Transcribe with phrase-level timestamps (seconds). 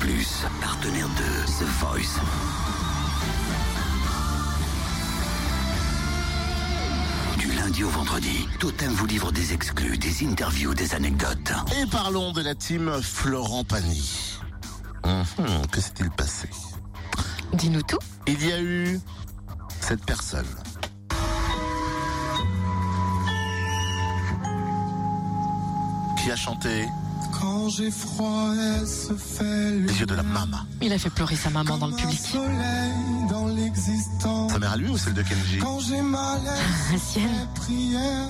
[0.00, 2.20] Plus, partenaire de The Voice.
[7.38, 11.52] Du lundi au vendredi, Totem vous livre des exclus, des interviews, des anecdotes.
[11.80, 14.38] Et parlons de la team Florent Pagny.
[15.04, 15.24] Hum,
[15.70, 16.48] que s'est-il passé?
[17.52, 17.98] Dis-nous tout.
[18.26, 19.00] Il y a eu
[19.80, 20.46] cette personne.
[26.18, 26.86] Qui a chanté?
[27.38, 30.58] Quand j'ai froid, elle se fait Les yeux de la maman.
[30.82, 32.18] Il a fait pleurer sa maman dans le public.
[32.18, 32.92] soleil
[33.30, 34.52] dans l'existence.
[34.52, 35.58] Sa mère à lui ou celle de Kenji?
[35.60, 37.48] Quand j'ai mal, elle La sienne.
[37.54, 38.28] prière.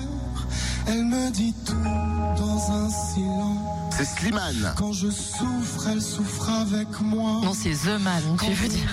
[0.87, 3.57] Elle me dit tout dans un silence.
[3.97, 4.73] C'est Slimane.
[4.77, 7.41] Quand je souffre, elle souffre avec moi.
[7.43, 8.89] Non, c'est The Man, tu veux dire.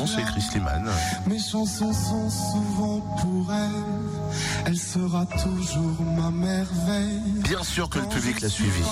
[0.00, 0.30] Non, c'est éclats.
[0.30, 0.90] écrit Slimane.
[1.26, 4.64] Mes chansons sont souvent pour elle.
[4.64, 7.20] Elle sera toujours ma merveille.
[7.42, 8.82] Bien sûr que le public l'a suivi.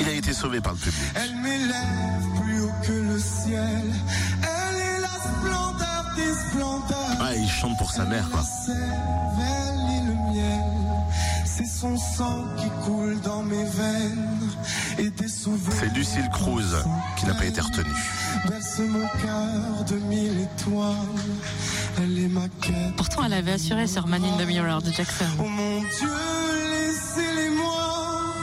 [0.00, 1.02] Il a été sauvé par le public.
[1.16, 3.92] Elle m'élève plus haut que le ciel.
[4.42, 7.26] Elle est la splendeur des splendeurs.
[7.26, 8.42] Ouais, il chante pour sa mère, quoi.
[11.84, 14.50] Son sang qui coule dans mes veines.
[14.98, 15.76] Et des souvenirs.
[15.78, 16.64] C'est Lucille Cruz
[17.18, 17.90] qui n'a pas été retenue.
[18.48, 20.94] Berce mon cœur de mille étoiles.
[21.98, 22.96] Elle est ma quête.
[22.96, 25.26] Pourtant, elle avait assuré sur Man in the Mirror de Jackson.
[25.38, 26.14] Oh mon Dieu,
[26.70, 28.34] laissez-les-moi.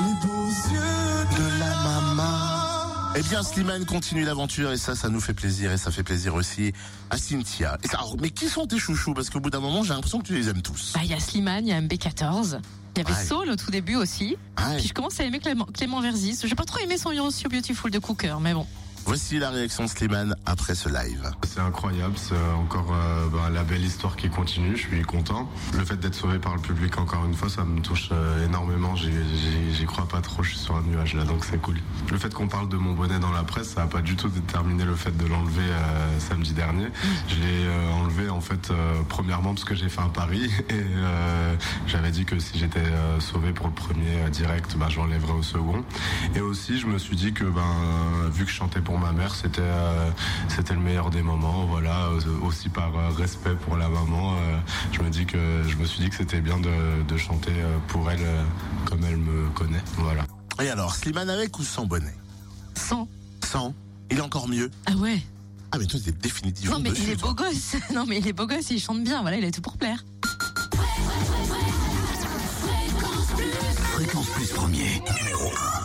[0.00, 3.12] Les beaux yeux de la maman.
[3.16, 6.34] Eh bien, Slimane continue l'aventure et ça, ça nous fait plaisir et ça fait plaisir
[6.34, 6.72] aussi
[7.08, 7.78] à Cynthia.
[7.82, 9.14] Et alors, mais qui sont tes chouchous?
[9.14, 10.92] Parce qu'au bout d'un moment, j'ai l'impression que tu les aimes tous.
[10.94, 12.60] Bah, il y a Slimane, il y a MB14.
[12.96, 13.24] Il y avait Ouais.
[13.24, 14.36] Soul au tout début aussi.
[14.58, 14.76] Ouais.
[14.78, 16.40] Puis je commence à aimer Clément, Clément Verzis.
[16.44, 18.66] J'ai pas trop aimé son You're So Beautiful de Cooker, mais bon.
[19.06, 21.30] Voici la réaction de Slimane après ce live.
[21.48, 25.48] C'est incroyable, c'est encore euh, bah, la belle histoire qui continue, je suis content.
[25.72, 28.94] Le fait d'être sauvé par le public encore une fois, ça me touche euh, énormément,
[28.96, 29.08] J'y-
[29.80, 31.78] j'y crois pas trop, je suis sur un nuage là, donc c'est cool.
[32.10, 34.28] Le fait qu'on parle de mon bonnet dans la presse, ça a pas du tout
[34.28, 36.88] déterminé le fait de l'enlever euh, samedi dernier.
[37.28, 40.84] Je l'ai euh, enlevé en fait euh, premièrement parce que j'ai fait un pari et
[41.86, 42.84] j'avais dit que si j'étais
[43.20, 45.82] sauvé pour le premier direct, bah, je au second.
[46.34, 47.62] Et aussi, je me suis dit que ben,
[48.30, 49.62] vu que je chantais pour ma mère, c'était
[50.48, 51.64] c'était le meilleur des moments.
[51.64, 52.10] Voilà,
[52.42, 54.36] aussi par respect pour la maman,
[54.92, 57.52] je me dis que je me suis dit que c'était bien de, de chanter
[57.88, 58.26] pour elle
[58.84, 59.69] comme elle me connaît.
[59.96, 60.26] Voilà.
[60.62, 62.14] Et alors, Slimane avec ou sans bonnet
[62.74, 63.08] Sans.
[63.50, 63.74] Sans
[64.10, 64.70] Il est encore mieux.
[64.86, 65.20] Ah ouais.
[65.72, 67.30] Ah, mais toi, t'es définitivement Non, mais dessus, il est toi.
[67.34, 67.76] beau gosse.
[67.94, 69.20] Non, mais il est beau gosse, il chante bien.
[69.22, 70.04] Voilà, il a tout pour plaire.
[73.92, 75.79] Fréquence Plus premier, numéro 1.